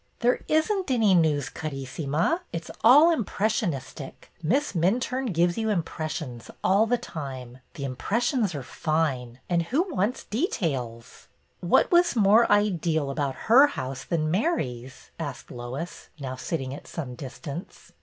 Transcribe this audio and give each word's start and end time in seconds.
There 0.21 0.41
is 0.47 0.67
n't 0.71 0.89
any 0.89 1.13
news, 1.13 1.47
Carissima. 1.47 2.39
It 2.51 2.65
's 2.65 2.71
all 2.83 3.11
impressionistic. 3.11 4.31
Miss 4.41 4.71
Minturne 4.73 5.31
gives 5.31 5.59
you 5.59 5.69
im 5.69 5.83
pressions 5.83 6.49
all 6.63 6.87
the 6.87 6.97
time. 6.97 7.59
The 7.75 7.83
impressions 7.85 8.55
are 8.55 8.63
fine, 8.63 9.39
and 9.47 9.61
who 9.65 9.93
wants 9.95 10.23
details?" 10.23 11.27
What 11.59 11.91
was 11.91 12.15
more 12.15 12.51
ideal 12.51 13.11
about 13.11 13.35
her 13.45 13.67
house 13.67 14.07
MISS 14.09 14.09
MINTURNE 14.21 14.31
283 14.33 14.71
than 14.71 14.81
Mary's?" 14.81 15.11
asked 15.19 15.51
Lois, 15.51 16.09
now 16.19 16.35
sitting 16.35 16.73
at 16.73 16.87
some 16.87 17.13
distance. 17.13 17.91